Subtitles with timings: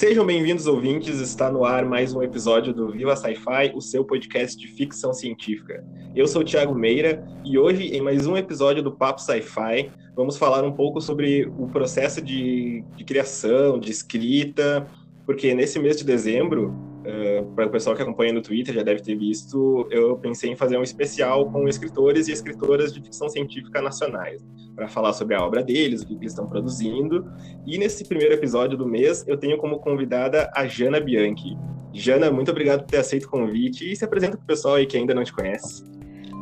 [0.00, 1.20] Sejam bem-vindos, ouvintes.
[1.20, 5.84] Está no ar mais um episódio do Viva Sci-Fi, o seu podcast de ficção científica.
[6.16, 10.38] Eu sou o Thiago Meira e hoje, em mais um episódio do Papo Sci-Fi, vamos
[10.38, 14.88] falar um pouco sobre o processo de, de criação, de escrita,
[15.26, 19.00] porque nesse mês de dezembro Uh, para o pessoal que acompanha no Twitter já deve
[19.00, 23.80] ter visto, eu pensei em fazer um especial com escritores e escritoras de ficção científica
[23.80, 24.42] nacionais,
[24.76, 27.24] para falar sobre a obra deles, o que eles estão produzindo.
[27.66, 31.56] E nesse primeiro episódio do mês, eu tenho como convidada a Jana Bianchi.
[31.92, 34.86] Jana, muito obrigado por ter aceito o convite e se apresenta para o pessoal aí
[34.86, 35.82] que ainda não te conhece.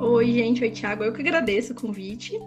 [0.01, 0.63] Oi, gente.
[0.63, 1.03] Oi, Thiago.
[1.03, 2.39] Eu que agradeço o convite.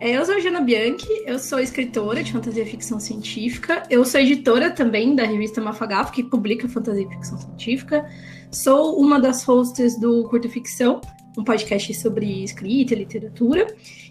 [0.00, 4.04] É, eu sou a Jana Bianchi, eu sou escritora de fantasia e ficção científica, eu
[4.04, 8.04] sou editora também da revista Mafagafo, que publica fantasia e ficção científica,
[8.50, 11.00] sou uma das hosts do Curta Ficção,
[11.38, 13.66] um podcast sobre escrita e literatura,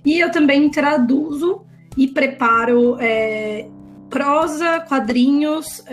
[0.05, 1.65] e eu também traduzo
[1.97, 3.67] e preparo é,
[4.09, 5.83] prosa, quadrinhos,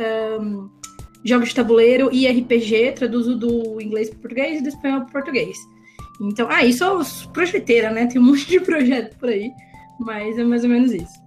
[1.24, 5.58] jogos de tabuleiro e RPG, traduzo do inglês para português e do espanhol para português.
[6.20, 7.00] Então, ah, e sou
[7.32, 8.06] projeteira, né?
[8.06, 9.50] Tem um monte de projeto por aí.
[9.98, 11.20] Mas é mais ou menos isso.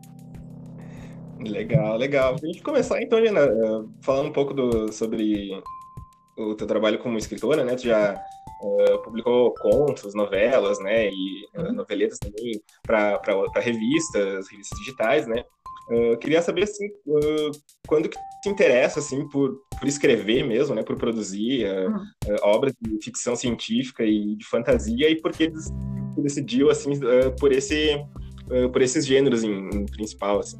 [1.39, 2.35] Legal, legal.
[2.41, 5.51] A gente começar então, Jana, eh, falando um pouco do, sobre
[6.37, 7.75] o teu trabalho como escritora, né?
[7.75, 8.15] Tu já
[8.63, 11.09] uh, publicou contos, novelas, né?
[11.09, 13.19] E uh, noveletas também para
[13.57, 15.43] revistas, revistas digitais, né?
[15.89, 17.51] Uh, queria saber assim, uh,
[17.87, 23.03] quando que te interessa assim por, por escrever mesmo, né, por produzir uh, obras de
[23.03, 25.51] ficção científica e de fantasia e por que
[26.17, 26.91] decidiu assim
[27.39, 28.01] por esse
[28.71, 30.57] por esses gêneros em, em principal, assim.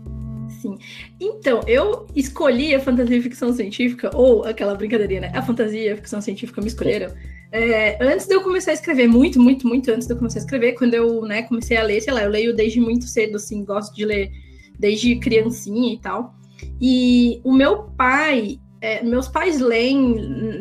[0.62, 0.78] Sim.
[1.20, 5.32] Então, eu escolhi a fantasia e ficção científica, ou aquela brincadeirinha, né?
[5.34, 7.14] A fantasia e a ficção científica me escolheram.
[7.52, 10.44] É, antes de eu começar a escrever, muito, muito, muito antes de eu começar a
[10.44, 13.64] escrever, quando eu né, comecei a ler, sei lá, eu leio desde muito cedo, assim,
[13.64, 14.32] gosto de ler
[14.80, 16.36] desde criancinha e tal.
[16.82, 20.14] E o meu pai, é, meus pais leem,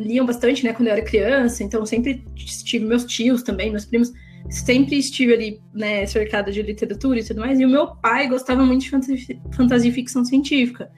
[0.02, 4.12] liam bastante, né, quando eu era criança, então sempre tive meus tios também, meus primos
[4.50, 8.64] sempre estive ali, né, cercada de literatura e tudo mais, e o meu pai gostava
[8.64, 10.90] muito de fantasia, fantasia e ficção científica.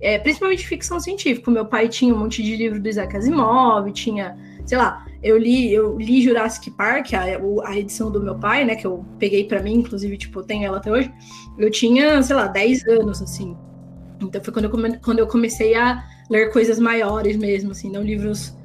[0.00, 1.50] É, principalmente ficção científica.
[1.50, 5.36] O meu pai tinha um monte de livro do Isaac Asimov, tinha, sei lá, eu
[5.36, 9.44] li, eu li Jurassic Park, a, a edição do meu pai, né, que eu peguei
[9.44, 11.12] para mim, inclusive, tipo, tenho ela até hoje.
[11.58, 13.56] Eu tinha, sei lá, 10 anos, assim.
[14.20, 18.02] Então foi quando eu, come, quando eu comecei a ler coisas maiores mesmo, assim, não
[18.02, 18.56] livros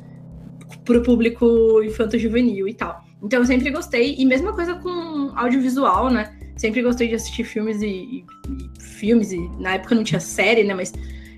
[0.83, 3.03] para o público infanto-juvenil e tal.
[3.21, 6.37] Então eu sempre gostei, e mesma coisa com audiovisual, né?
[6.55, 10.63] Sempre gostei de assistir filmes e, e, e filmes, e na época não tinha série,
[10.63, 10.73] né?
[10.73, 10.93] Mas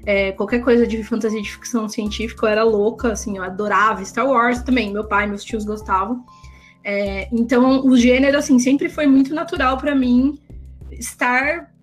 [0.08, 4.26] é, qualquer coisa de fantasia de ficção científica eu era louca, assim, eu adorava Star
[4.26, 6.24] Wars também, meu pai, meus tios gostavam.
[6.82, 10.40] É, então o gênero, assim, sempre foi muito natural para mim
[10.94, 11.74] estar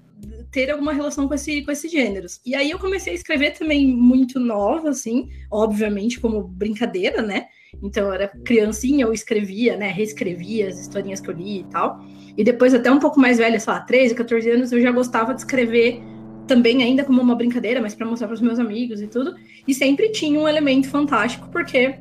[0.50, 2.40] ter alguma relação com, esse, com esses gêneros.
[2.46, 7.48] E aí eu comecei a escrever também muito nova, assim, obviamente como brincadeira, né?
[7.82, 9.88] Então eu era criancinha, eu escrevia, né?
[9.88, 12.02] Reescrevia as historinhas que eu li e tal.
[12.38, 15.34] E depois, até um pouco mais velha, sei lá, 13, 14 anos, eu já gostava
[15.34, 16.02] de escrever
[16.46, 19.34] também ainda como uma brincadeira, mas para mostrar para os meus amigos e tudo.
[19.66, 21.96] E sempre tinha um elemento fantástico, porque,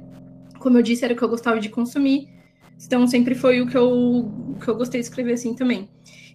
[0.60, 2.28] como eu disse, era o que eu gostava de consumir.
[2.86, 4.32] Então sempre foi o que eu,
[4.62, 5.90] que eu gostei de escrever assim também.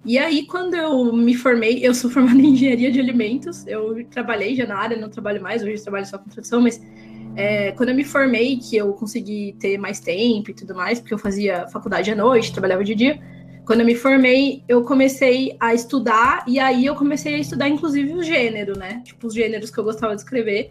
[0.04, 4.54] E aí, quando eu me formei, eu sou formada em engenharia de alimentos, eu trabalhei
[4.54, 6.80] já na área, não trabalho mais, hoje trabalho só com tradução, mas
[7.36, 11.14] é, quando eu me formei, que eu consegui ter mais tempo e tudo mais, porque
[11.14, 13.20] eu fazia faculdade à noite, trabalhava de dia,
[13.68, 18.14] quando eu me formei, eu comecei a estudar, e aí eu comecei a estudar, inclusive,
[18.14, 19.02] o gênero, né?
[19.04, 20.70] Tipo, os gêneros que eu gostava de escrever,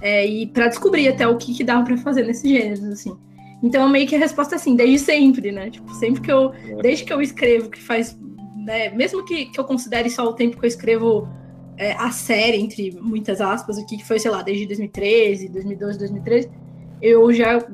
[0.00, 3.18] é, e para descobrir até o que, que dava para fazer nesses gêneros, assim.
[3.60, 5.68] Então, meio que a resposta é assim, desde sempre, né?
[5.68, 6.52] Tipo, sempre que eu.
[6.80, 8.16] Desde que eu escrevo, que faz
[8.54, 8.90] né?
[8.90, 11.28] Mesmo que, que eu considere só o tempo que eu escrevo
[11.76, 16.50] é, a série, entre muitas aspas, aqui, que foi, sei lá, desde 2013, 2012, 2013,
[17.02, 17.66] eu já,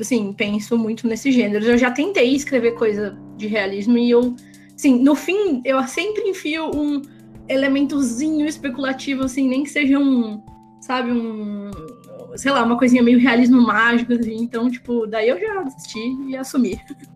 [0.00, 1.68] assim, penso muito nesses gêneros.
[1.68, 4.34] Eu já tentei escrever coisa de realismo e eu,
[4.74, 7.02] assim, no fim, eu sempre enfio um
[7.48, 10.42] elementozinho especulativo, assim, nem que seja um,
[10.80, 11.70] sabe, um,
[12.36, 14.36] sei lá, uma coisinha meio realismo mágico, assim.
[14.36, 15.98] Então, tipo, daí eu já desisti
[16.28, 16.80] e assumi.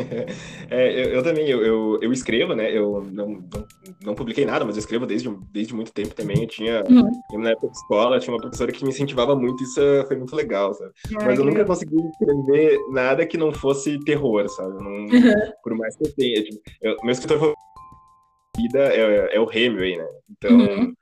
[0.70, 2.70] é, eu, eu, também, eu, eu, eu, escrevo, né?
[2.70, 3.66] Eu não, não,
[4.02, 6.42] não, publiquei nada, mas eu escrevo desde, desde muito tempo também.
[6.42, 7.40] Eu tinha, uhum.
[7.40, 10.74] na época de escola, tinha uma professora que me incentivava muito, isso foi muito legal,
[10.74, 10.92] sabe?
[11.10, 14.74] É, mas eu nunca consegui escrever nada que não fosse terror, sabe?
[14.82, 15.52] Não, uhum.
[15.62, 16.42] Por mais que eu tenha.
[16.42, 20.08] Tipo, eu, meu escritor favorito é, é o Hemingway, né?
[20.30, 20.94] Então, uhum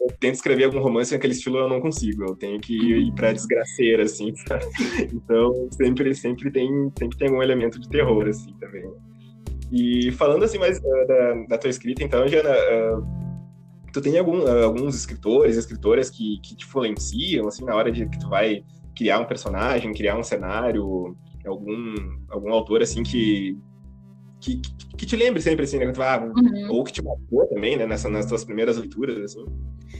[0.00, 2.24] eu tento escrever algum romance naquele estilo eu não consigo.
[2.24, 4.64] Eu tenho que ir pra desgraceira, assim, sabe?
[5.12, 8.90] Então, sempre, sempre tem, sempre tem algum elemento de terror, assim, também.
[9.70, 13.06] E falando, assim, mais uh, da, da tua escrita, então, Jana, uh,
[13.92, 18.18] tu tem algum, alguns escritores, escritoras que, que te influenciam, assim, na hora de que
[18.18, 18.64] tu vai
[18.96, 21.14] criar um personagem, criar um cenário,
[21.46, 21.94] algum,
[22.30, 23.56] algum autor, assim, que,
[24.40, 24.60] que,
[24.96, 25.92] que te lembre sempre, assim, né?
[25.98, 26.72] Ah, uhum.
[26.72, 27.86] Ou que te marcou também, né?
[27.86, 29.44] Nessa, nas tuas primeiras leituras, assim.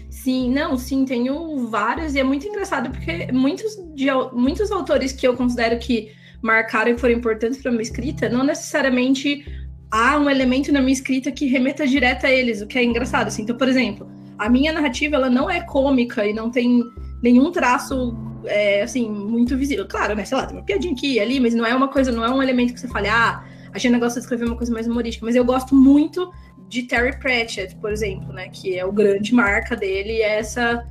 [0.09, 5.27] Sim, não, sim, tenho vários, e é muito engraçado, porque muitos, de, muitos autores que
[5.27, 6.11] eu considero que
[6.43, 9.45] marcaram e foram importantes para minha escrita, não necessariamente
[9.91, 13.29] há um elemento na minha escrita que remeta direto a eles, o que é engraçado,
[13.29, 13.43] assim.
[13.43, 16.83] Então, por exemplo, a minha narrativa, ela não é cômica e não tem
[17.23, 19.87] nenhum traço é, assim, muito visível.
[19.87, 20.25] Claro, né?
[20.25, 22.31] Sei lá, tem uma piadinha aqui e ali, mas não é uma coisa, não é
[22.31, 25.25] um elemento que você fale, ah, a gente gosta de escrever uma coisa mais humorística.
[25.25, 26.31] Mas eu gosto muito
[26.69, 28.49] de Terry Pratchett, por exemplo, né?
[28.49, 30.87] Que é o grande marca dele, é essa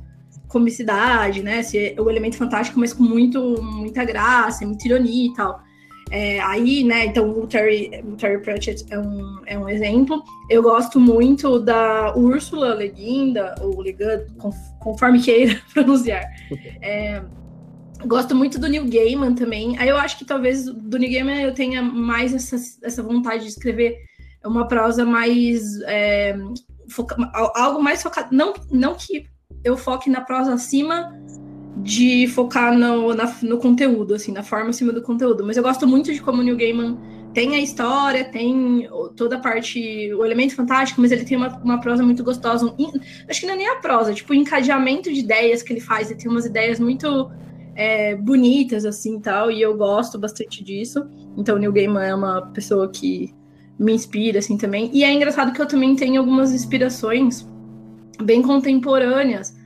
[0.48, 1.60] comicidade, né?
[1.60, 5.62] Esse, o elemento fantástico, mas com muito, muita graça, muita ironia e tal.
[6.10, 10.22] É, aí, né, então o Terry, o Terry Pratchett é um, é um exemplo.
[10.50, 14.26] Eu gosto muito da Úrsula Leguinda, ou Legando,
[14.80, 16.24] conforme queira pronunciar.
[16.82, 17.22] É,
[18.04, 19.78] Gosto muito do Neil Gaiman também.
[19.78, 23.50] Aí eu acho que talvez do Neil Gaiman eu tenha mais essa, essa vontade de
[23.50, 23.98] escrever
[24.44, 25.80] uma prosa mais.
[25.82, 26.36] É,
[26.88, 27.16] foca,
[27.54, 28.34] algo mais focado.
[28.34, 29.26] Não, não que
[29.62, 31.12] eu foque na prosa acima
[31.76, 35.44] de focar no, na, no conteúdo, assim, na forma acima do conteúdo.
[35.44, 36.98] Mas eu gosto muito de como o Neil Gaiman
[37.32, 41.80] tem a história, tem toda a parte, o elemento fantástico, mas ele tem uma, uma
[41.80, 42.66] prosa muito gostosa.
[42.66, 42.92] Um,
[43.28, 46.10] acho que não é nem a prosa, tipo, o encadeamento de ideias que ele faz.
[46.10, 47.30] Ele tem umas ideias muito
[47.80, 51.08] é, bonitas, assim, tal, e eu gosto bastante disso.
[51.34, 53.32] Então, o Neil Gaiman é uma pessoa que
[53.78, 54.90] me inspira, assim, também.
[54.92, 57.48] E é engraçado que eu também tenho algumas inspirações
[58.22, 59.56] bem contemporâneas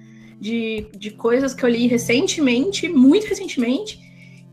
[0.40, 3.98] de, de coisas que eu li recentemente, muito recentemente,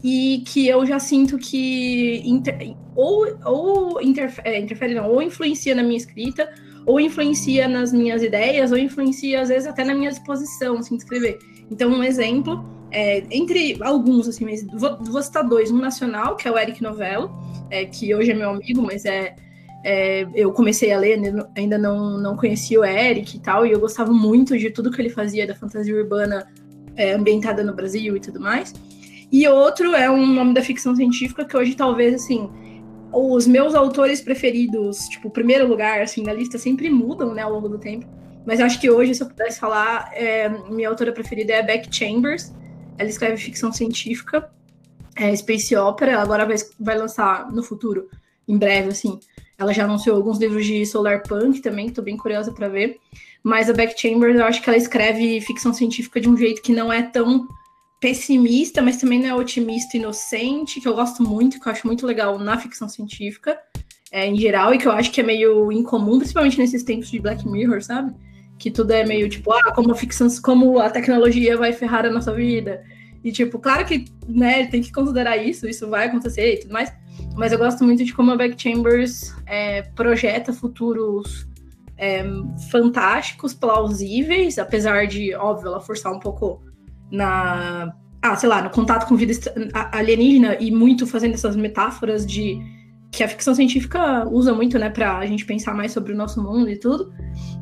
[0.03, 5.75] e que eu já sinto que inter, ou, ou interfere, é, interfere não, ou influencia
[5.75, 6.51] na minha escrita,
[6.83, 11.03] ou influencia nas minhas ideias, ou influencia, às vezes, até na minha disposição, assim, de
[11.03, 11.37] escrever.
[11.69, 15.71] Então, um exemplo é, entre alguns, assim, mas vou, vou, citar dois.
[15.71, 17.31] Um nacional, que é o Eric Novello,
[17.69, 19.35] é, que hoje é meu amigo, mas é,
[19.83, 21.19] é, eu comecei a ler,
[21.55, 25.01] ainda não, não conhecia o Eric e tal, e eu gostava muito de tudo que
[25.01, 26.47] ele fazia da fantasia urbana
[26.95, 28.73] é, ambientada no Brasil e tudo mais.
[29.31, 32.49] E outro é um nome da ficção científica que hoje talvez, assim,
[33.13, 37.53] os meus autores preferidos, tipo, o primeiro lugar, assim, na lista sempre mudam, né, ao
[37.53, 38.05] longo do tempo.
[38.45, 42.51] Mas acho que hoje, se eu pudesse falar, é, minha autora preferida é Beck Chambers,
[43.01, 44.49] ela escreve ficção científica,
[45.15, 48.07] é, space opera, ela agora vai, vai lançar no futuro,
[48.47, 49.19] em breve, assim.
[49.57, 52.97] Ela já anunciou alguns livros de solar punk também, tô bem curiosa para ver.
[53.43, 56.71] Mas a Beck Chambers, eu acho que ela escreve ficção científica de um jeito que
[56.71, 57.47] não é tão
[57.99, 62.05] pessimista, mas também não é otimista inocente, que eu gosto muito, que eu acho muito
[62.05, 63.57] legal na ficção científica,
[64.11, 67.19] é, em geral, e que eu acho que é meio incomum, principalmente nesses tempos de
[67.19, 68.13] Black Mirror, sabe?
[68.61, 72.11] Que tudo é meio tipo, ah, como a ficção, como a tecnologia vai ferrar a
[72.11, 72.83] nossa vida.
[73.23, 76.93] E tipo, claro que, né, tem que considerar isso, isso vai acontecer e tudo mais.
[77.35, 81.47] Mas eu gosto muito de como a Beck Chambers é, projeta futuros
[81.97, 82.23] é,
[82.69, 86.61] fantásticos, plausíveis, apesar de, óbvio, ela forçar um pouco
[87.09, 87.91] na.
[88.21, 89.33] Ah, sei lá, no contato com vida
[89.91, 92.59] alienígena e muito fazendo essas metáforas de
[93.11, 96.41] que a ficção científica usa muito, né, pra a gente pensar mais sobre o nosso
[96.41, 97.13] mundo e tudo.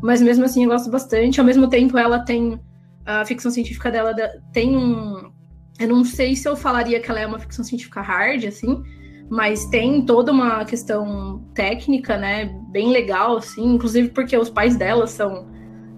[0.01, 1.40] Mas mesmo assim eu gosto bastante.
[1.40, 2.60] Ao mesmo tempo, ela tem.
[3.06, 4.13] A ficção científica dela
[4.53, 5.32] tem um.
[5.79, 8.84] Eu não sei se eu falaria que ela é uma ficção científica hard, assim,
[9.29, 15.08] mas tem toda uma questão técnica, né, bem legal, assim, inclusive porque os pais dela
[15.08, 15.48] são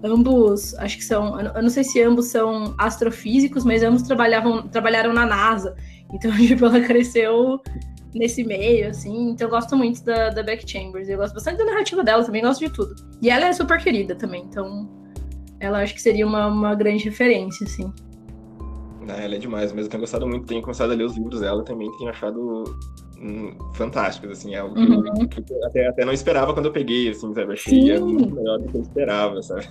[0.04, 5.12] ambos, acho que são, eu não sei se ambos são astrofísicos, mas ambos trabalhavam, trabalharam
[5.12, 5.74] na NASA.
[6.12, 7.60] Então, tipo, ela cresceu
[8.14, 9.30] nesse meio, assim.
[9.30, 11.08] Então eu gosto muito da, da Beck Chambers.
[11.08, 12.94] Eu gosto bastante da narrativa dela, também gosto de tudo.
[13.20, 14.88] E ela é super querida também, então
[15.60, 17.92] ela acho que seria uma, uma grande referência, assim.
[19.08, 21.40] Ah, ela é demais, mas eu tenho gostado muito, tenho começado a ler os livros
[21.40, 22.64] dela também, tenho achado
[23.20, 25.26] hum, fantásticos, assim, é algo uhum.
[25.28, 27.52] que, eu até, até não esperava quando eu peguei, assim, sabe?
[27.52, 29.68] Achei muito melhor do que eu esperava, sabe?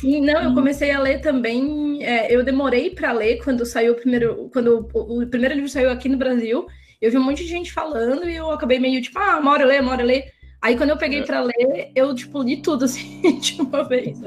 [0.00, 3.96] Sim, não, eu comecei a ler também, é, eu demorei para ler quando saiu o
[3.96, 6.66] primeiro, quando o, o primeiro livro saiu aqui no Brasil,
[7.00, 9.64] eu vi um monte de gente falando e eu acabei meio tipo, ah, uma hora
[9.64, 10.24] eu leio.
[10.62, 11.22] Aí quando eu peguei é.
[11.22, 14.20] pra ler, eu, tipo, li tudo, assim, de uma vez.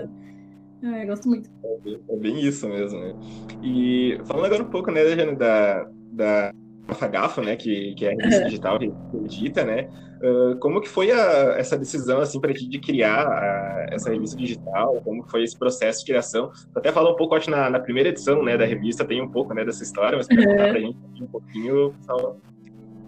[0.82, 1.50] É, gosto muito.
[1.64, 3.14] É bem, é bem, isso mesmo, né?
[3.62, 5.04] E falando agora um pouco, né,
[5.36, 6.54] da, da
[6.96, 8.92] Fagafo, né, que, que é a revista digital que
[9.26, 9.90] edita, né?
[10.22, 14.38] Uh, como que foi a, essa decisão, assim, para ti de criar a, essa revista
[14.38, 15.02] digital?
[15.04, 16.52] Como que foi esse processo de criação?
[16.76, 19.54] até falar um pouco, acho, na, na primeira edição, né, da revista, tem um pouco,
[19.54, 20.72] né, dessa história, mas para contar uhum.
[20.72, 22.38] pra gente um pouquinho, pessoal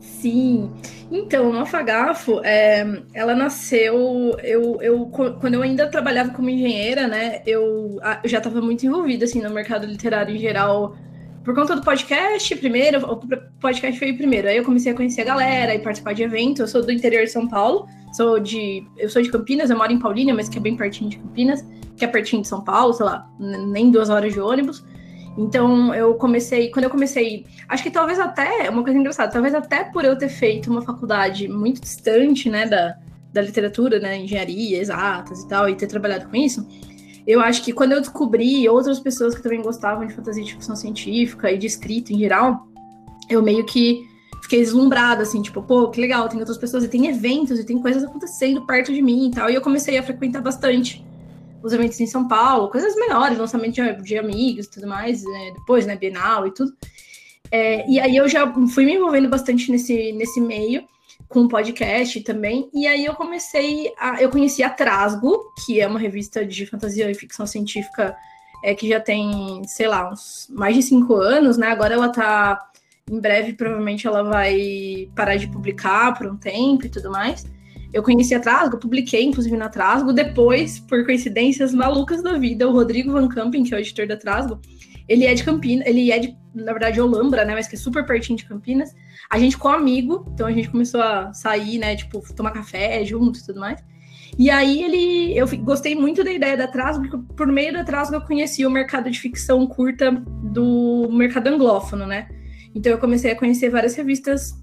[0.01, 0.72] Sim.
[1.12, 4.36] Então, o Mafagafo, é, ela nasceu.
[4.43, 7.43] Eu, eu, quando eu ainda trabalhava como engenheira, né?
[7.46, 10.98] Eu, eu já estava muito envolvida assim, no mercado literário em geral.
[11.43, 13.15] Por conta do podcast, primeiro, o
[13.60, 14.48] podcast veio primeiro.
[14.48, 16.60] Aí eu comecei a conhecer a galera e participar de eventos.
[16.62, 18.84] Eu sou do interior de São Paulo, sou de.
[18.98, 21.63] Eu sou de Campinas, eu moro em Paulínia, mas que é bem pertinho de Campinas,
[21.96, 24.84] que é pertinho de São Paulo, sei lá, nem duas horas de ônibus.
[25.38, 29.84] Então eu comecei, quando eu comecei, acho que talvez até, uma coisa engraçada, talvez até
[29.86, 32.98] por eu ter feito uma faculdade muito distante, né, da,
[33.32, 36.68] da literatura, né, engenharia, exatas e tal, e ter trabalhado com isso,
[37.26, 40.76] eu acho que quando eu descobri outras pessoas que também gostavam de fantasia de ficção
[40.76, 42.68] científica e de escrita em geral,
[43.30, 44.02] eu meio que
[44.42, 47.80] fiquei deslumbrada, assim, tipo, pô, que legal, tem outras pessoas, e tem eventos, e tem
[47.80, 51.06] coisas acontecendo perto de mim e tal, e eu comecei a frequentar bastante
[51.63, 55.86] os eventos em São Paulo, coisas menores, lançamento de, de amigos tudo mais, né, depois,
[55.86, 56.72] né, Bienal e tudo.
[57.51, 60.84] É, e aí eu já fui me envolvendo bastante nesse, nesse meio,
[61.27, 64.22] com podcast também, e aí eu comecei a...
[64.22, 68.15] Eu conheci a Trasgo, que é uma revista de fantasia e ficção científica
[68.63, 72.68] é, que já tem, sei lá, uns mais de cinco anos, né, agora ela tá...
[73.10, 77.46] Em breve, provavelmente, ela vai parar de publicar por um tempo e tudo mais.
[77.94, 80.14] Eu conheci a Trasgo, publiquei, inclusive, na Trasgo.
[80.14, 84.16] Depois, por coincidências malucas da vida, o Rodrigo Van Campen, que é o editor da
[84.16, 84.60] Trasgo,
[85.08, 87.54] ele é de Campinas, ele é de, na verdade, Olambra, né?
[87.54, 88.96] Mas que é super pertinho de Campinas.
[89.30, 91.96] A gente ficou amigo, então a gente começou a sair, né?
[91.96, 93.84] Tipo, tomar café junto e tudo mais.
[94.38, 98.16] E aí ele, eu gostei muito da ideia da Trasgo, porque por meio da Trasgo
[98.16, 102.30] eu conheci o mercado de ficção curta do mercado anglófono, né?
[102.74, 104.54] Então eu comecei a conhecer várias revistas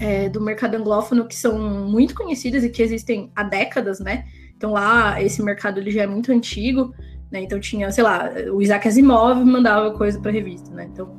[0.00, 4.24] é, do mercado anglófono que são muito conhecidas e que existem há décadas, né?
[4.56, 6.94] Então lá esse mercado ele já é muito antigo,
[7.30, 7.42] né?
[7.42, 10.88] Então tinha, sei lá, o Isaac Asimov mandava coisa para revista, né?
[10.90, 11.14] Então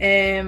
[0.00, 0.44] é,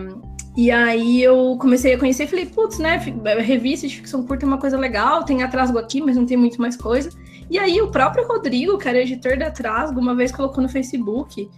[0.57, 2.97] e aí eu comecei a conhecer falei, putz, né?
[3.41, 6.61] Revista de ficção curta é uma coisa legal, tem Atrasgo aqui, mas não tem muito
[6.61, 7.11] mais coisa.
[7.49, 11.49] E aí o próprio Rodrigo, que era editor da Atrasgo, uma vez colocou no Facebook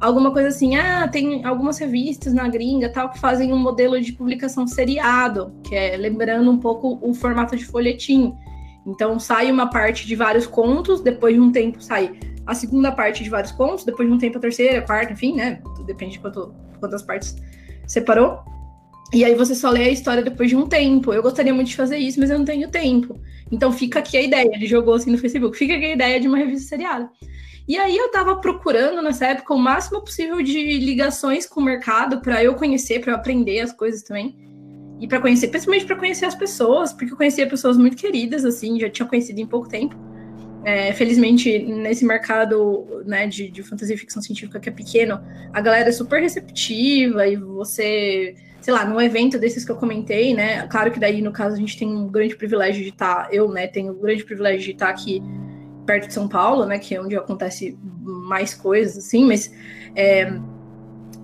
[0.00, 4.12] alguma coisa assim, ah, tem algumas revistas na gringa tal que fazem um modelo de
[4.12, 8.34] publicação seriado, que é lembrando um pouco o formato de folhetim.
[8.86, 13.22] Então sai uma parte de vários contos, depois de um tempo sai a segunda parte
[13.22, 15.60] de vários contos, depois de um tempo a terceira, a quarta, enfim, né?
[15.86, 17.36] Depende de quanto, quantas partes
[17.86, 18.40] separou.
[19.12, 21.12] E aí você só lê a história depois de um tempo.
[21.12, 23.20] Eu gostaria muito de fazer isso, mas eu não tenho tempo.
[23.50, 24.50] Então fica aqui a ideia.
[24.52, 25.58] Ele jogou assim no Facebook.
[25.58, 27.10] Fica aqui a ideia de uma revista seriada.
[27.66, 32.20] E aí eu estava procurando nessa época o máximo possível de ligações com o mercado
[32.20, 34.34] para eu conhecer, para aprender as coisas também.
[35.00, 38.78] E para conhecer, principalmente para conhecer as pessoas, porque eu conhecia pessoas muito queridas, assim,
[38.78, 39.96] já tinha conhecido em pouco tempo.
[40.62, 45.18] É, felizmente, nesse mercado né, de, de fantasia e ficção científica que é pequeno,
[45.54, 50.34] a galera é super receptiva e você, sei lá, num evento desses que eu comentei,
[50.34, 50.66] né?
[50.66, 53.48] Claro que daí, no caso, a gente tem um grande privilégio de estar, tá, eu,
[53.48, 55.22] né, tenho um grande privilégio de estar tá aqui
[55.90, 59.52] perto de São Paulo, né, que é onde acontece mais coisas, assim, mas
[59.96, 60.32] é,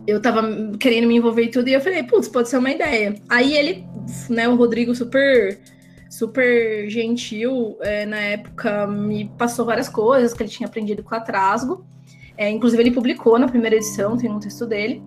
[0.09, 0.43] eu tava
[0.81, 3.15] querendo me envolver em tudo e eu falei, putz, pode ser uma ideia.
[3.29, 3.87] Aí ele,
[4.29, 5.61] né, o Rodrigo super
[6.11, 11.21] super gentil, é, na época me passou várias coisas que ele tinha aprendido com a
[11.21, 11.87] Trasgo.
[12.37, 15.01] É, inclusive ele publicou na primeira edição, tem um texto dele.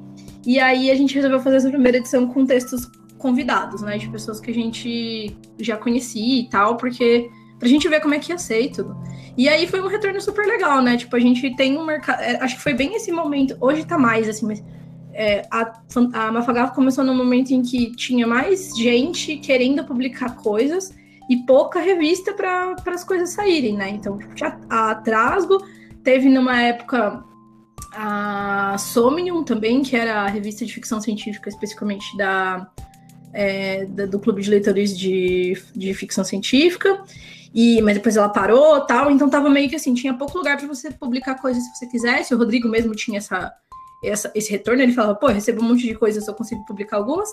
[0.46, 4.40] E aí a gente resolveu fazer essa primeira edição com textos convidados, né, de pessoas
[4.40, 8.38] que a gente já conhecia e tal, porque pra gente ver como é que ia
[8.38, 8.98] ser e tudo.
[9.38, 10.98] E aí foi um retorno super legal, né?
[10.98, 12.22] Tipo, a gente tem um mercado.
[12.22, 13.56] É, acho que foi bem esse momento.
[13.62, 14.64] Hoje tá mais, assim, mas.
[15.14, 15.74] É, a,
[16.14, 20.96] a Mafagafo começou no momento em que tinha mais gente querendo publicar coisas
[21.30, 23.90] e pouca revista para as coisas saírem, né?
[23.90, 24.34] Então, tipo,
[24.70, 25.62] a Trasgo
[26.04, 27.24] teve numa época
[27.92, 32.70] a Somnium também, que era a revista de ficção científica, especificamente da,
[33.34, 37.04] é, da do Clube de Leitores de, de Ficção Científica.
[37.54, 40.68] E, mas depois ela parou tal, então tava meio que assim, tinha pouco lugar para
[40.68, 42.34] você publicar coisas se você quisesse.
[42.34, 43.52] O Rodrigo mesmo tinha essa,
[44.04, 47.30] essa, esse retorno, ele falava, pô, recebo um monte de coisas, eu consigo publicar algumas.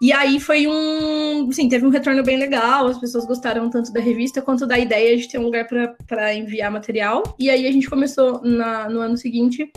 [0.00, 4.00] E aí foi um, assim, teve um retorno bem legal, as pessoas gostaram tanto da
[4.00, 5.66] revista quanto da ideia de ter um lugar
[6.06, 7.22] para enviar material.
[7.38, 9.70] E aí a gente começou na, no ano seguinte,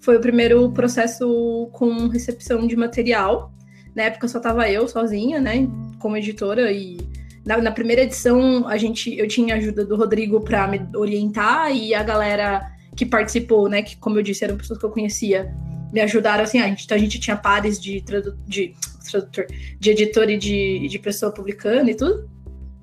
[0.00, 3.52] foi o primeiro processo com recepção de material.
[3.94, 5.68] Na época só tava eu sozinha, né,
[6.00, 6.98] como editora e
[7.44, 11.94] na, na, primeira edição, a gente, eu tinha ajuda do Rodrigo para me orientar e
[11.94, 15.54] a galera que participou, né, que como eu disse, eram pessoas que eu conhecia,
[15.92, 18.74] me ajudaram assim, a gente, então a gente tinha pares de, tradu, de
[19.10, 19.46] tradutor,
[19.78, 22.28] de editor e de, de pessoa publicando e tudo.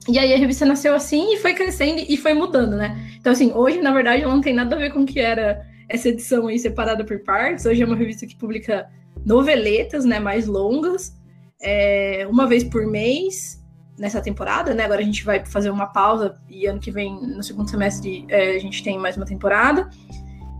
[0.09, 3.11] E aí a revista nasceu assim e foi crescendo e foi mudando, né?
[3.19, 5.65] Então, assim, hoje, na verdade, ela não tem nada a ver com o que era
[5.89, 7.65] essa edição aí separada por partes.
[7.65, 8.89] Hoje é uma revista que publica
[9.25, 11.13] noveletas, né, mais longas,
[11.61, 13.61] é, uma vez por mês
[13.97, 14.85] nessa temporada, né?
[14.85, 18.55] Agora a gente vai fazer uma pausa e ano que vem, no segundo semestre, é,
[18.55, 19.89] a gente tem mais uma temporada.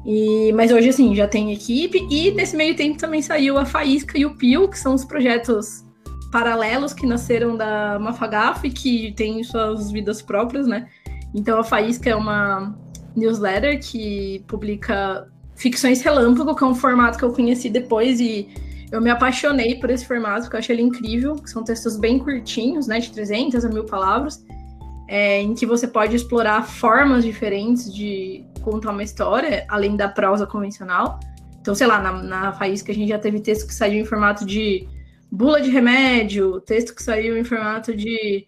[0.06, 2.08] E, mas hoje, assim, já tem equipe.
[2.10, 5.86] E nesse meio tempo também saiu a Faísca e o Pio, que são os projetos
[6.32, 10.88] paralelos que nasceram da Mafagaf e que têm suas vidas próprias, né?
[11.34, 12.76] Então a Faísca é uma
[13.16, 18.48] newsletter que publica ficções relâmpago, que é um formato que eu conheci depois e
[18.92, 21.36] eu me apaixonei por esse formato, porque eu achei ele incrível.
[21.46, 24.46] São textos bem curtinhos, né, de 300 a mil palavras,
[25.08, 30.46] é, em que você pode explorar formas diferentes de contar uma história, além da prosa
[30.46, 31.20] convencional.
[31.60, 34.46] Então, sei lá, na, na Faísca a gente já teve texto que saiu em formato
[34.46, 34.88] de
[35.30, 38.46] bula de remédio, texto que saiu em formato de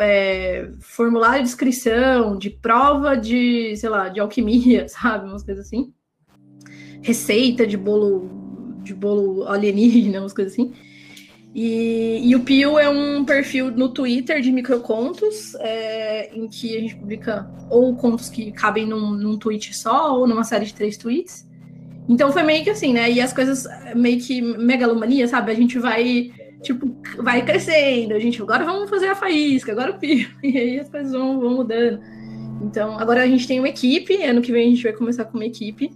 [0.00, 5.28] é, formulário de inscrição, de prova de, sei lá, de alquimia, sabe?
[5.28, 5.92] Umas coisas assim.
[7.02, 8.49] Receita de bolo
[8.82, 10.72] de bolo alienígena, umas coisas assim.
[11.54, 16.80] E, e, o Pio é um perfil no Twitter de microcontos, é, em que a
[16.80, 20.96] gente publica ou contos que cabem num, num tweet só, ou numa série de três
[20.96, 21.48] tweets.
[22.08, 23.10] Então foi meio que assim, né?
[23.10, 25.50] E as coisas meio que megalomania, sabe?
[25.50, 26.30] A gente vai,
[26.62, 30.78] tipo, vai crescendo, a gente agora vamos fazer a faísca, agora o Pio, e aí
[30.78, 32.00] as coisas vão, vão mudando.
[32.62, 35.36] Então, agora a gente tem uma equipe, ano que vem a gente vai começar com
[35.36, 35.90] uma equipe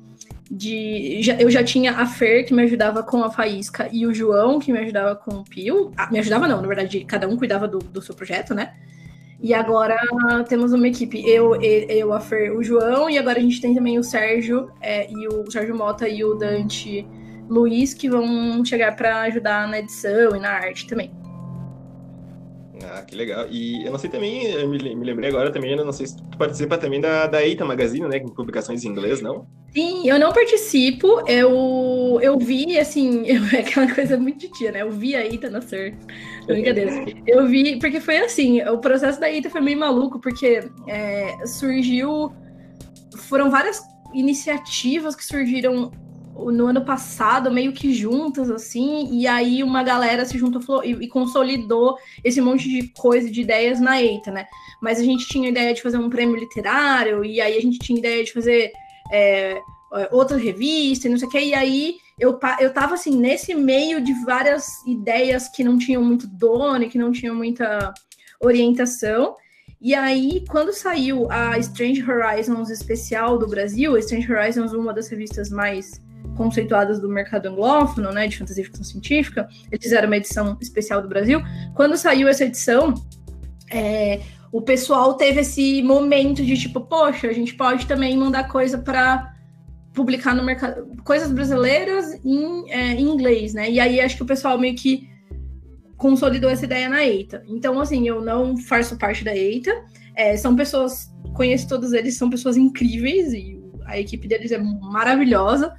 [0.55, 1.21] de.
[1.23, 4.59] Já, eu já tinha a Fer, que me ajudava com a Faísca, e o João,
[4.59, 5.93] que me ajudava com o Pio.
[5.97, 8.75] Ah, me ajudava, não, na verdade, cada um cuidava do, do seu projeto, né?
[9.41, 9.99] E agora
[10.49, 13.99] temos uma equipe, eu, eu, a Fer, o João, e agora a gente tem também
[13.99, 17.07] o Sérgio, é, e o Sérgio Mota e o Dante
[17.49, 21.24] Luiz, que vão chegar para ajudar na edição e na arte também.
[22.93, 23.47] Ah, que legal.
[23.51, 26.17] E eu não sei também, eu me, me lembrei agora também, eu não sei se
[26.17, 28.21] tu participa também da, da Eita Magazine, né?
[28.21, 29.47] Com publicações em inglês, não?
[29.75, 34.73] Sim, eu não participo, eu, eu vi, assim, eu, é aquela coisa muito de tia,
[34.73, 34.83] né?
[34.83, 35.97] Eu vi a Eita nascer.
[36.47, 36.93] Brincadeira.
[37.27, 42.33] Eu vi, porque foi assim, o processo da Eita foi meio maluco, porque é, surgiu.
[43.17, 43.81] Foram várias
[44.13, 45.91] iniciativas que surgiram
[46.35, 51.97] no ano passado, meio que juntas, assim, e aí uma galera se juntou e, consolidou
[52.23, 54.47] esse monte de coisa, de ideias na EITA, né?
[54.83, 57.99] Mas a gente tinha ideia de fazer um prêmio literário, e aí a gente tinha
[57.99, 58.73] ideia de fazer
[59.13, 59.61] é,
[60.11, 64.01] outra revista, e não sei o que, e aí eu, eu tava, assim, nesse meio
[64.01, 67.95] de várias ideias que não tinham muito dono, que não tinham muita
[68.41, 69.37] orientação,
[69.81, 75.51] e aí, quando saiu a Strange Horizons especial do Brasil, Strange Horizons, uma das revistas
[75.51, 76.01] mais
[76.37, 81.01] conceituadas do mercado anglófono, né, de fantasia e ficção científica, eles fizeram uma edição especial
[81.01, 81.41] do Brasil.
[81.75, 82.95] Quando saiu essa edição,
[83.71, 84.21] é,
[84.53, 89.35] o pessoal teve esse momento de tipo, poxa, a gente pode também mandar coisa para
[89.93, 93.71] publicar no mercado, coisas brasileiras em, é, em, inglês, né?
[93.71, 95.09] E aí acho que o pessoal meio que
[95.97, 97.45] consolidou essa ideia na EITA.
[97.49, 99.73] Então, assim, eu não faço parte da EITA.
[100.15, 105.73] É, são pessoas, conheço todos eles, são pessoas incríveis e a equipe deles é maravilhosa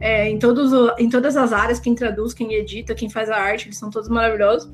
[0.00, 3.66] é, em, todos, em todas as áreas, quem traduz, quem edita, quem faz a arte,
[3.66, 4.72] eles são todos maravilhosos.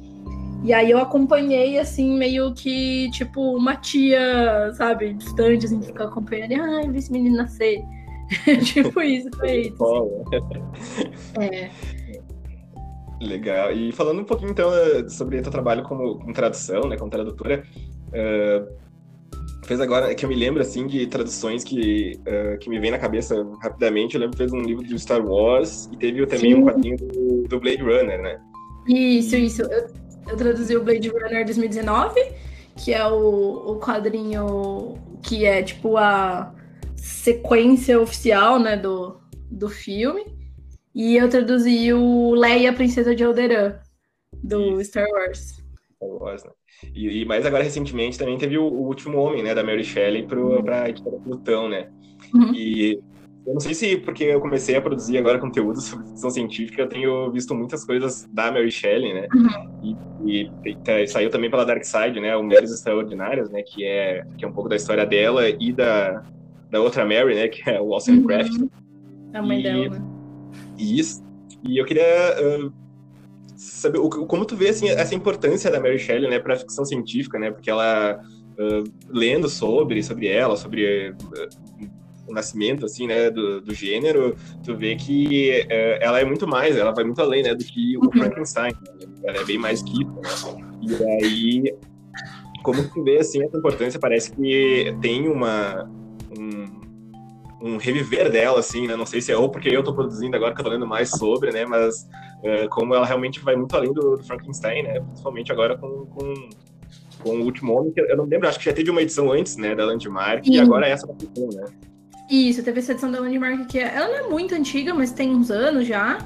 [0.63, 6.05] E aí eu acompanhei, assim, meio que, tipo, uma tia, sabe, distante, assim, que fica
[6.05, 7.83] acompanhando, e, ai, vi esse menino nascer.
[8.65, 9.85] tipo isso, foi isso.
[9.85, 11.45] Assim.
[11.45, 11.71] É.
[13.21, 13.73] Legal.
[13.73, 14.71] E falando um pouquinho, então,
[15.09, 17.65] sobre o teu trabalho como, como tradução, né, como tradutora,
[18.09, 18.86] uh,
[19.67, 22.99] fez agora, que eu me lembro, assim, de traduções que, uh, que me vem na
[22.99, 24.15] cabeça rapidamente.
[24.15, 26.55] Eu lembro que fez um livro do Star Wars e teve também Sim.
[26.55, 28.41] um quadrinho do, do, Blade Runner, né?
[28.89, 29.63] Isso, isso.
[29.63, 29.89] Eu,
[30.29, 32.21] eu, traduzi o Blade Runner 2019,
[32.77, 36.55] que é o, o quadrinho que é, tipo, a
[36.95, 40.25] sequência oficial, né, do, do filme.
[40.95, 43.79] E eu traduzi o Leia, Princesa de Alderaan,
[44.43, 44.91] do isso.
[44.91, 45.66] Star Wars.
[45.97, 46.51] Star Wars, né?
[46.95, 50.27] E, e mais agora, recentemente, também teve o, o Último Homem, né, da Mary Shelley
[50.27, 51.91] para a editora Plutão, né?
[52.35, 52.55] Uhum.
[52.55, 53.01] E
[53.47, 56.89] eu não sei se porque eu comecei a produzir agora conteúdo sobre ficção científica, eu
[56.89, 59.29] tenho visto muitas coisas da Mary Shelley, né?
[59.35, 59.97] Uhum.
[60.25, 62.37] E, e, e, saiu também pela Dark Side, né?
[62.37, 63.63] O Mulheres Extraordinárias, né?
[63.63, 66.25] Que é, que é um pouco da história dela e da,
[66.71, 67.49] da outra Mary, né?
[67.49, 68.27] Que é o Awesome uhum.
[68.27, 68.53] Craft.
[69.33, 70.05] A mãe e, dela, né?
[70.77, 71.25] Isso.
[71.69, 72.73] E eu queria uh,
[73.67, 76.85] saber o, como tu vê assim, essa importância da Mary Shelley, né, para a ficção
[76.85, 77.51] científica, né?
[77.51, 78.21] Porque ela
[78.59, 81.89] uh, lendo sobre sobre ela, sobre uh,
[82.29, 86.77] o nascimento assim, né, do, do gênero, tu vê que uh, ela é muito mais,
[86.77, 88.13] ela vai muito além, né, do que o uhum.
[88.13, 88.73] Frankenstein.
[88.73, 89.07] Né?
[89.25, 90.65] Ela é bem mais que isso, né?
[90.83, 91.75] E aí
[92.67, 95.89] como tu vê assim essa importância, parece que tem uma
[97.67, 98.97] um, reviver dela, assim, né?
[98.97, 101.11] Não sei se é ou porque eu tô produzindo agora que eu tô lendo mais
[101.11, 101.65] sobre, né?
[101.65, 102.07] Mas
[102.43, 105.01] uh, como ela realmente vai muito além do, do Frankenstein, né?
[105.01, 106.35] Principalmente agora com, com,
[107.23, 109.57] com o Último Homem, que eu não lembro, acho que já teve uma edição antes,
[109.57, 109.75] né?
[109.75, 110.53] Da Landmark, Sim.
[110.53, 111.65] e agora é essa da Plutão, né?
[112.31, 115.35] Isso, teve essa edição da Landmark que é, ela não é muito antiga, mas tem
[115.35, 116.19] uns anos já.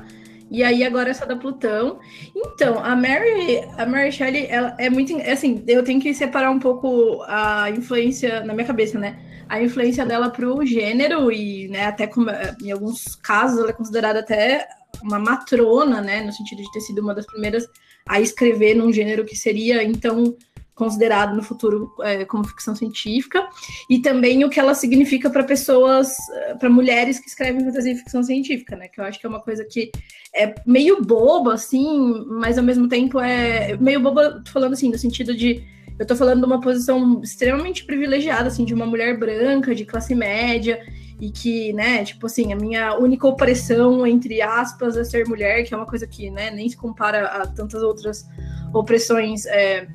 [0.50, 2.00] E aí agora essa da Plutão.
[2.34, 6.58] Então, a Mary, a Mary Shelley, ela é muito, assim, eu tenho que separar um
[6.58, 9.16] pouco a influência na minha cabeça, né?
[9.50, 12.30] A influência dela pro gênero e, né, até como,
[12.62, 14.66] em alguns casos ela é considerada até
[15.02, 17.66] uma matrona, né, no sentido de ter sido uma das primeiras
[18.08, 20.36] a escrever num gênero que seria então
[20.80, 23.46] considerado no futuro é, como ficção científica,
[23.90, 26.16] e também o que ela significa para pessoas,
[26.58, 28.88] para mulheres que escrevem fantasia e ficção científica, né?
[28.88, 29.90] Que eu acho que é uma coisa que
[30.34, 35.36] é meio boba, assim, mas ao mesmo tempo é meio boba, falando assim, no sentido
[35.36, 35.62] de
[36.00, 40.14] eu tô falando de uma posição extremamente privilegiada, assim, de uma mulher branca, de classe
[40.14, 40.80] média,
[41.20, 45.74] e que, né, tipo assim, a minha única opressão, entre aspas, é ser mulher, que
[45.74, 48.26] é uma coisa que, né, nem se compara a tantas outras
[48.72, 49.88] opressões é,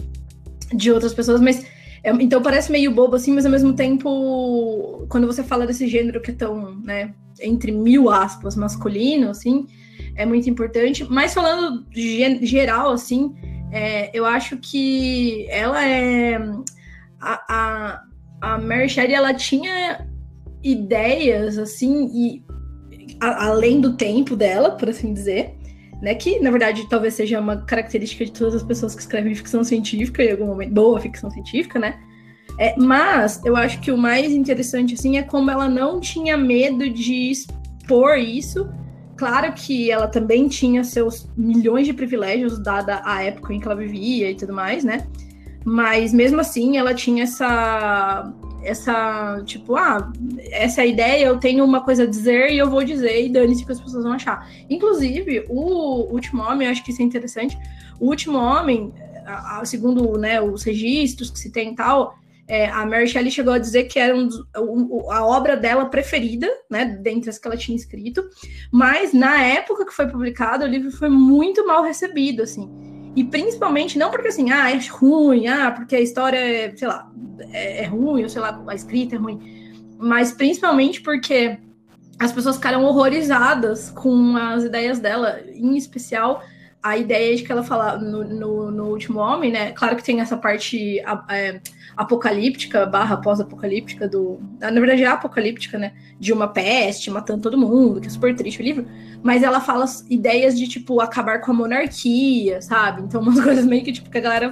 [0.72, 1.66] de outras pessoas, mas
[2.04, 6.22] é, então parece meio bobo assim, mas ao mesmo tempo, quando você fala desse gênero
[6.22, 9.66] que é tão, né, entre mil aspas, masculino, assim,
[10.16, 11.04] é muito importante.
[11.04, 11.84] Mas falando
[12.44, 13.34] geral, assim,
[13.76, 16.38] é, eu acho que ela é.
[17.20, 18.04] A, a,
[18.42, 20.08] a Mary Shelley, ela tinha
[20.64, 22.44] ideias, assim, e
[23.22, 25.56] a, além do tempo dela, por assim dizer
[26.02, 26.14] né?
[26.16, 30.24] Que, na verdade, talvez seja uma característica de todas as pessoas que escrevem ficção científica,
[30.24, 32.00] em algum momento, boa ficção científica, né?
[32.60, 36.90] É, mas eu acho que o mais interessante, assim, é como ela não tinha medo
[36.90, 38.70] de expor isso.
[39.16, 43.76] Claro que ela também tinha seus milhões de privilégios, dada a época em que ela
[43.76, 45.08] vivia e tudo mais, né?
[45.64, 48.32] Mas mesmo assim, ela tinha essa
[48.66, 50.12] essa, tipo, ah,
[50.50, 53.72] essa ideia, eu tenho uma coisa a dizer e eu vou dizer, e dane-se que
[53.72, 54.50] as pessoas vão achar.
[54.68, 57.56] Inclusive, o Último Homem, eu acho que isso é interessante,
[58.00, 58.92] o Último Homem,
[59.64, 63.58] segundo né, os registros que se tem e tal, é, a Mary Shelley chegou a
[63.58, 67.76] dizer que era um, um, a obra dela preferida, né, dentre as que ela tinha
[67.76, 68.24] escrito,
[68.72, 72.70] mas na época que foi publicado, o livro foi muito mal recebido, assim.
[73.16, 77.10] E principalmente, não porque assim, ah, é ruim, ah, porque a história é, sei lá,
[77.52, 79.40] é, é ruim, ou sei lá, a escrita é ruim,
[79.98, 81.58] mas principalmente porque
[82.20, 86.44] as pessoas ficaram horrorizadas com as ideias dela, em especial
[86.86, 89.72] a ideia de que ela fala no, no, no Último Homem, né?
[89.72, 91.00] Claro que tem essa parte
[91.32, 91.60] é,
[91.98, 94.40] apocalíptica, barra pós-apocalíptica do.
[94.60, 95.94] Na verdade, é apocalíptica, né?
[96.20, 98.86] De uma peste matando todo mundo, que é super triste o livro.
[99.24, 103.02] Mas ela fala ideias de, tipo, acabar com a monarquia, sabe?
[103.02, 104.52] Então, umas coisas meio que, tipo, que a galera.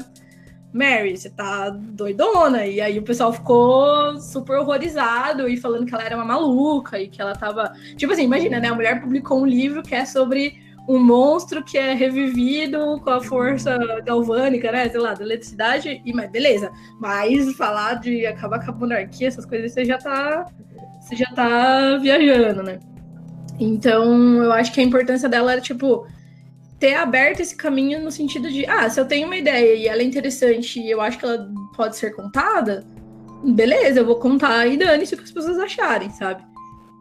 [0.74, 2.66] Mary, você tá doidona.
[2.66, 7.08] E aí o pessoal ficou super horrorizado e falando que ela era uma maluca e
[7.10, 7.72] que ela tava.
[7.96, 8.70] Tipo assim, imagina, né?
[8.70, 13.22] A mulher publicou um livro que é sobre um monstro que é revivido com a
[13.22, 14.90] força galvânica, né?
[14.90, 16.72] Sei lá, da eletricidade, e mas beleza.
[17.00, 20.46] Mas falar de acabar com a monarquia, essas coisas, você já tá.
[21.02, 22.80] Você já tá viajando, né?
[23.60, 26.08] Então, eu acho que a importância dela era, tipo,
[26.80, 30.02] ter aberto esse caminho no sentido de, ah, se eu tenho uma ideia e ela
[30.02, 32.86] é interessante e eu acho que ela pode ser contada,
[33.44, 36.44] beleza, eu vou contar e dane-se o que as pessoas acharem, sabe?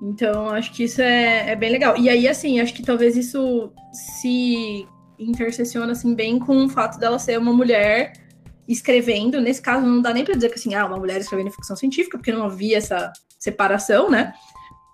[0.02, 1.96] Então, acho que isso é, é bem legal.
[1.96, 4.84] E aí, assim, acho que talvez isso se
[5.16, 8.12] interseciona, assim, bem com o fato dela ser uma mulher
[8.66, 9.40] escrevendo.
[9.40, 12.18] Nesse caso, não dá nem para dizer que, assim, ah, uma mulher escrevendo ficção científica,
[12.18, 14.34] porque não havia essa separação, né?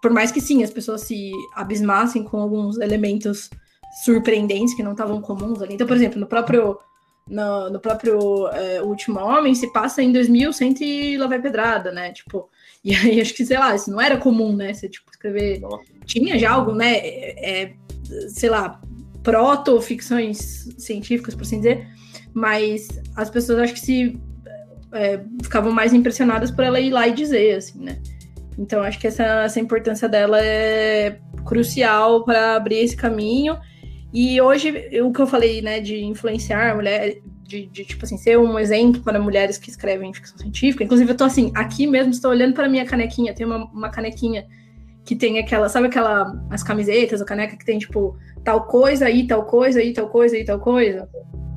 [0.03, 3.49] Por mais que, sim, as pessoas se abismassem com alguns elementos
[4.05, 5.73] surpreendentes que não estavam comuns ali.
[5.73, 6.79] Então, por exemplo, no próprio
[7.27, 12.13] no, no próprio é, Último Homem se passa em 2100 e lá vai pedrada, né?
[12.13, 12.49] Tipo,
[12.85, 14.73] e aí acho que, sei lá, isso não era comum, né?
[14.73, 15.61] Você, tipo, escrever.
[15.61, 15.85] Nossa.
[16.05, 16.97] Tinha já algo, né?
[16.99, 17.73] É,
[18.29, 18.81] sei lá,
[19.23, 21.87] proto-ficções científicas, por assim dizer,
[22.33, 24.19] mas as pessoas acho que se
[24.93, 27.99] é, ficavam mais impressionadas por ela ir lá e dizer, assim, né?
[28.59, 33.59] Então acho que essa, essa importância dela é crucial para abrir esse caminho.
[34.13, 34.71] E hoje,
[35.03, 39.01] o que eu falei, né, de influenciar mulher, de, de, tipo assim, ser um exemplo
[39.01, 40.85] para mulheres que escrevem ficção científica.
[40.85, 44.47] Inclusive, eu tô assim, aqui mesmo, estou olhando para minha canequinha, tem uma, uma canequinha
[45.03, 49.27] que tem aquela, sabe aquela, as camisetas, a caneca que tem, tipo, tal coisa aí,
[49.27, 51.09] tal coisa aí, tal coisa aí, tal coisa.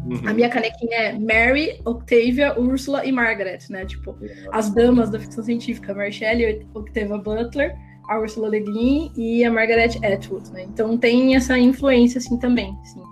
[0.06, 0.22] Uhum.
[0.26, 3.86] A minha canequinha é Mary, Octavia, Ursula e Margaret, né?
[3.86, 4.16] Tipo,
[4.54, 7.76] as damas da ficção científica, Mary Shelley, Octavia Butler,
[8.08, 10.64] a Ursula Le Guin e a Margaret Atwood, né?
[10.64, 13.11] Então tem essa influência, assim, também, assim.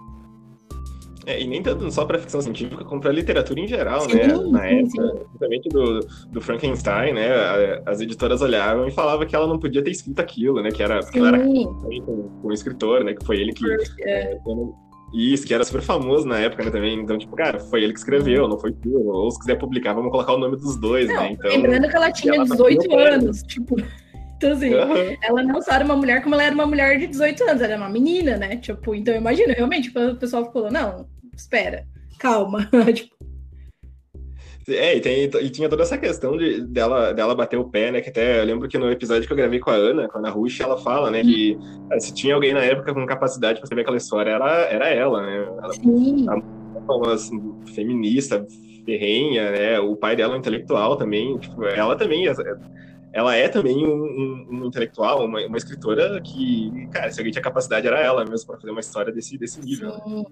[1.29, 4.25] É, e nem tanto só para ficção científica, como para literatura em geral, sim, né?
[4.25, 5.99] Na sim, época, principalmente do,
[6.31, 7.29] do Frankenstein, né?
[7.85, 10.71] As editoras olhavam e falavam que ela não podia ter escrito aquilo, né?
[10.71, 11.65] Que era, porque ela era com,
[12.41, 13.13] com um escritor, né?
[13.13, 13.63] Que foi ele que.
[14.01, 14.33] É.
[14.33, 14.39] É,
[15.13, 16.99] isso, que era super famoso na época, né, também.
[16.99, 18.91] Então, tipo, cara, foi ele que escreveu, não foi tu.
[19.07, 21.31] Ou se quiser publicar, vamos colocar o nome dos dois, não, né?
[21.33, 23.75] Então, lembrando que ela tinha ela 18 tá anos, tipo.
[24.39, 25.17] Então, assim, uhum.
[25.21, 27.73] ela não só era uma mulher, como ela era uma mulher de 18 anos, ela
[27.73, 28.55] era uma menina, né?
[28.55, 31.05] Tipo, então imagina, realmente, o pessoal falou, não,
[31.39, 31.85] espera,
[32.17, 32.69] calma.
[32.93, 33.15] tipo,
[34.67, 38.01] é, e, tem, e tinha toda essa questão de, dela, dela bater o pé, né?
[38.01, 40.19] Que até eu lembro que no episódio que eu gravei com a Ana, com a
[40.19, 41.21] Ana Rush, ela fala, né?
[41.23, 41.57] Que
[41.91, 45.21] eh, se tinha alguém na época com capacidade para saber aquela história, era, era ela,
[45.21, 45.47] né?
[45.63, 46.25] Ela, Sim.
[46.87, 48.45] Uma, assim, feminista,
[48.85, 49.79] ferrenha, né?
[49.79, 51.37] O pai dela é um intelectual também.
[51.37, 52.27] Tipo, ela também
[53.11, 57.41] ela é também um, um, um intelectual, uma, uma, escritora que, cara, se alguém tinha
[57.41, 59.91] capacidade era ela mesmo para fazer uma história desse, desse nível.
[60.03, 60.25] Sim.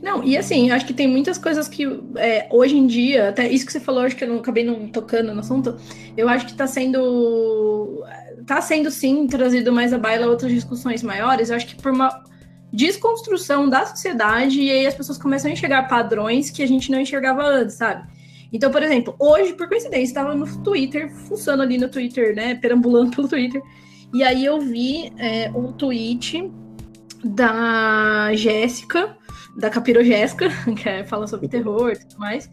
[0.00, 1.84] Não, e assim, acho que tem muitas coisas que
[2.16, 4.88] é, hoje em dia, até isso que você falou, acho que eu não acabei não
[4.88, 5.76] tocando no assunto,
[6.16, 8.04] eu acho que está sendo.
[8.40, 11.50] está sendo sim trazido mais à baila outras discussões maiores.
[11.50, 12.22] Eu acho que por uma
[12.72, 17.00] desconstrução da sociedade, e aí as pessoas começam a enxergar padrões que a gente não
[17.00, 18.08] enxergava antes, sabe?
[18.52, 22.54] Então, por exemplo, hoje, por coincidência, estava no Twitter, funcionando ali no Twitter, né?
[22.54, 23.62] Perambulando pelo Twitter.
[24.12, 26.50] E aí eu vi é, um tweet
[27.24, 29.16] da Jéssica,
[29.56, 32.50] da Capiro Jéssica, que é, fala sobre terror e tudo mais.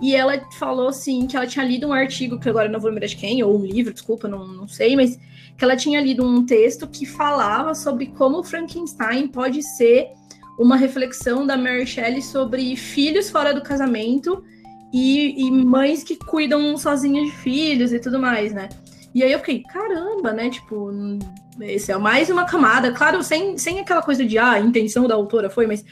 [0.00, 3.06] E ela falou assim que ela tinha lido um artigo, que agora não vou lembrar
[3.06, 5.18] de quem, ou um livro, desculpa, não, não sei, mas
[5.56, 10.08] que ela tinha lido um texto que falava sobre como Frankenstein pode ser
[10.58, 14.44] uma reflexão da Mary Shelley sobre filhos fora do casamento
[14.92, 18.68] e, e mães que cuidam sozinhas de filhos e tudo mais, né?
[19.14, 20.50] E aí eu fiquei, caramba, né?
[20.50, 20.90] Tipo,
[21.60, 25.14] esse é mais uma camada, claro, sem, sem aquela coisa de ah, a intenção da
[25.14, 25.84] autora foi, mas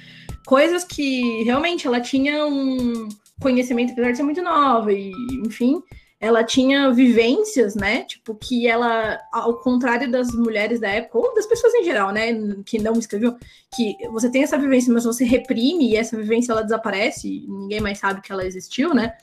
[0.46, 3.08] coisas que realmente ela tinha um
[3.40, 5.12] conhecimento, apesar de ser muito nova, e
[5.44, 5.82] enfim,
[6.20, 8.02] ela tinha vivências, né?
[8.04, 12.26] Tipo, que ela, ao contrário das mulheres da época, ou das pessoas em geral, né?
[12.66, 13.38] Que não escreviam,
[13.74, 17.98] que você tem essa vivência, mas você reprime e essa vivência ela desaparece, ninguém mais
[17.98, 19.14] sabe que ela existiu, né?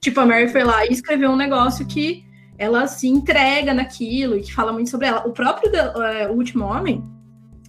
[0.00, 2.24] Tipo, a Mary foi lá e escreveu um negócio que
[2.56, 5.26] ela se entrega naquilo e que fala muito sobre ela.
[5.26, 5.70] O próprio
[6.30, 7.04] o Último Homem,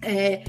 [0.01, 0.43] é,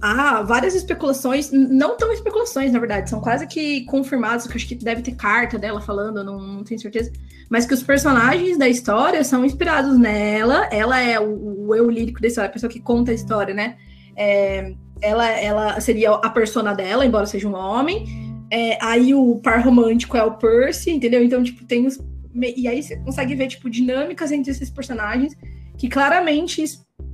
[0.00, 4.74] há várias especulações, não tão especulações, na verdade, são quase que confirmadas, que acho que
[4.74, 7.12] deve ter carta dela falando, não, não tenho certeza,
[7.48, 12.20] mas que os personagens da história são inspirados nela, ela é o, o eu lírico
[12.20, 13.76] da história, a pessoa que conta a história, né?
[14.16, 18.04] É, ela, ela seria a persona dela, embora seja um homem,
[18.50, 21.22] é, aí o par romântico é o Percy, entendeu?
[21.22, 21.98] Então, tipo, tem os...
[22.34, 25.36] E aí você consegue ver, tipo, dinâmicas entre esses personagens
[25.76, 26.62] que claramente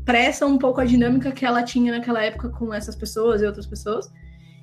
[0.06, 3.66] expressa um pouco a dinâmica que ela tinha naquela época com essas pessoas e outras
[3.66, 4.08] pessoas.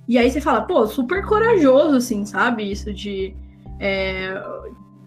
[0.07, 2.71] E aí você fala, pô, super corajoso, assim, sabe?
[2.71, 3.35] Isso de.
[3.79, 4.41] É,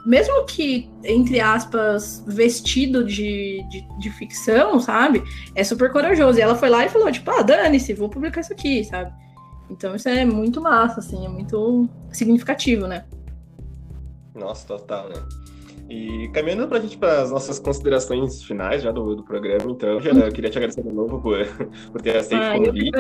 [0.05, 5.23] mesmo que, entre aspas, vestido de, de, de, ficção, sabe?
[5.55, 6.39] É super corajoso.
[6.39, 9.13] E ela foi lá e falou, tipo, ah, dane-se, vou publicar isso aqui, sabe?
[9.71, 13.05] Então isso é muito massa, assim, é muito significativo, né?
[14.35, 15.17] Nossa, total, né?
[15.89, 20.01] E caminhando para a gente para as nossas considerações finais já do, do programa, então,
[20.01, 21.39] já, eu queria te agradecer de novo por,
[21.93, 22.91] por ter aceito ah, o convite.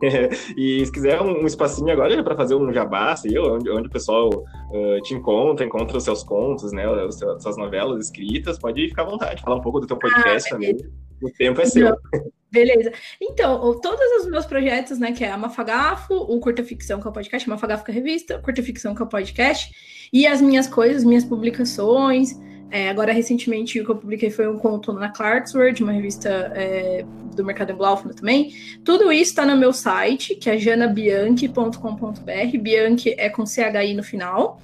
[0.56, 3.90] e se quiser um, um espacinho agora para fazer um jabá, assim, onde, onde o
[3.90, 9.02] pessoal uh, te encontra, encontra os seus contos, né, as suas novelas escritas, pode ficar
[9.02, 10.76] à vontade, falar um pouco do teu podcast ah, também.
[11.22, 11.94] O tempo é seu.
[12.50, 12.92] Beleza.
[13.20, 17.10] Então, todos os meus projetos, né, que é a Mafagafo, o Curta Ficção, que é
[17.10, 19.72] o podcast, Mafagafo, que é a revista, Curta Ficção, que é o podcast,
[20.12, 22.36] e as minhas coisas, minhas publicações.
[22.72, 27.04] É, agora, recentemente, o que eu publiquei foi um conto na Clarksworth, uma revista é,
[27.36, 28.52] do mercado anglófono também.
[28.84, 32.58] Tudo isso está no meu site, que é janabianchi.com.br.
[32.60, 34.60] Bianchi é com CHI no final.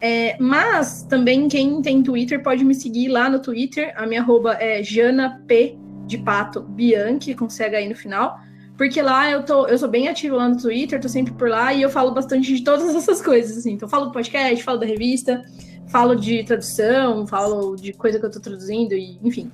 [0.00, 3.92] É, mas também quem tem Twitter pode me seguir lá no Twitter.
[3.96, 5.78] A minha arroba é janap
[6.10, 8.38] de pato Bianchi, com CHI no final.
[8.76, 11.72] Porque lá eu tô, eu sou bem ativa lá no Twitter, tô sempre por lá
[11.72, 13.72] e eu falo bastante de todas essas coisas, assim.
[13.72, 15.42] Então, falo do podcast, falo da revista,
[15.88, 19.50] falo de tradução, falo de coisa que eu tô traduzindo, e, enfim,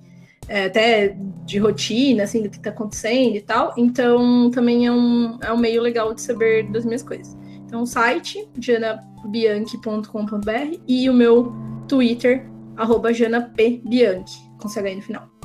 [0.48, 3.74] é, até de rotina, assim, do que tá acontecendo e tal.
[3.76, 7.36] Então, também é um, é um meio legal de saber das minhas coisas.
[7.66, 11.52] Então, o site, janabianchi.com.br e o meu
[11.88, 15.35] Twitter, arroba janapbianchi, com CH no final.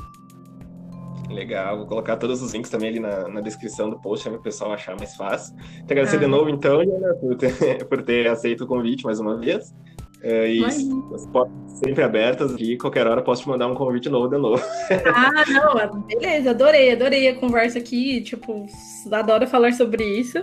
[1.32, 4.42] Legal, vou colocar todos os links também ali na, na descrição do post para o
[4.42, 5.56] pessoal achar mais fácil.
[5.86, 6.20] Te agradecer ah.
[6.20, 6.80] de novo, então,
[7.20, 9.74] por ter, por ter aceito o convite mais uma vez.
[10.22, 11.52] Uh, e as portas
[11.84, 14.62] sempre abertas aqui, qualquer hora posso te mandar um convite novo de novo.
[15.14, 18.66] Ah, não, beleza, adorei, adorei a conversa aqui, tipo,
[19.10, 20.38] adoro falar sobre isso.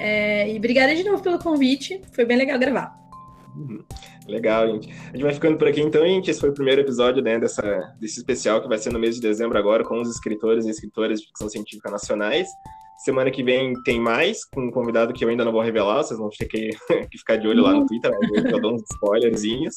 [0.00, 3.03] É, e obrigada de novo pelo convite, foi bem legal gravar.
[4.26, 4.90] Legal, gente.
[4.90, 6.30] A gente vai ficando por aqui então, gente.
[6.30, 7.62] Esse foi o primeiro episódio né, dessa,
[8.00, 11.20] desse especial que vai ser no mês de dezembro agora, com os escritores e escritoras
[11.20, 12.48] de ficção científica nacionais.
[12.98, 16.18] Semana que vem tem mais, com um convidado que eu ainda não vou revelar, vocês
[16.18, 16.70] vão ter que,
[17.10, 18.10] que ficar de olho lá no Twitter,
[18.50, 19.74] eu dou uns spoilerzinhos.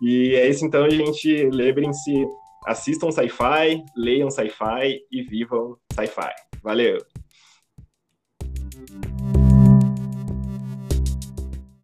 [0.00, 1.48] E é isso então, gente.
[1.50, 2.26] Lembrem-se,
[2.66, 6.32] assistam sci-fi, leiam sci-fi e vivam sci-fi.
[6.62, 7.13] Valeu!